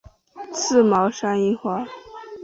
[0.51, 1.85] 刺毛山樱花